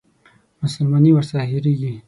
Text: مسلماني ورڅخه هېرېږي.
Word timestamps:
مسلماني 0.63 1.11
ورڅخه 1.13 1.41
هېرېږي. 1.51 1.91